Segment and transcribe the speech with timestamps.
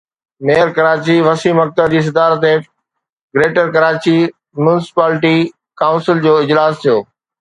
[0.45, 2.61] mayor Karachi Waseem Akhtar جي صدارت هيٺ
[3.35, 4.17] گريٽر ڪراچي
[4.63, 5.35] ميونسپالٽي
[5.79, 6.97] ڪائونسل جو اجلاس ٿيو